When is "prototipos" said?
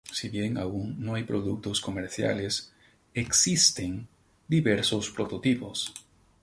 5.11-5.93